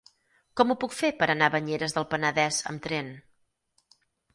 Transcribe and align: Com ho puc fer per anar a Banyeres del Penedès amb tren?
Com 0.61 0.73
ho 0.73 0.75
puc 0.83 0.95
fer 1.01 1.11
per 1.21 1.29
anar 1.35 1.51
a 1.51 1.55
Banyeres 1.57 1.95
del 2.01 2.11
Penedès 2.17 2.61
amb 2.75 2.87
tren? 2.89 3.17